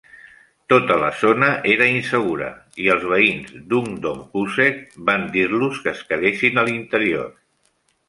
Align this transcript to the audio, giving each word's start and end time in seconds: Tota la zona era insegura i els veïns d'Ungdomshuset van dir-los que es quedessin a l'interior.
Tota 0.71 0.95
la 1.03 1.09
zona 1.23 1.49
era 1.73 1.89
insegura 1.97 2.49
i 2.85 2.89
els 2.95 3.05
veïns 3.13 3.53
d'Ungdomshuset 3.75 4.83
van 5.13 5.31
dir-los 5.39 5.81
que 5.87 5.97
es 5.97 6.05
quedessin 6.13 6.63
a 6.65 6.69
l'interior. 6.73 7.35